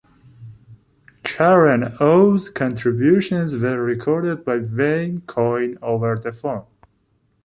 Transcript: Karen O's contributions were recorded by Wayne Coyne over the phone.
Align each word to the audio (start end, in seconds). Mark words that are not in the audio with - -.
Karen 1.21 1.95
O's 1.99 2.49
contributions 2.49 3.55
were 3.55 3.83
recorded 3.83 4.43
by 4.43 4.57
Wayne 4.57 5.21
Coyne 5.27 5.77
over 5.79 6.17
the 6.17 6.31
phone. 6.33 6.65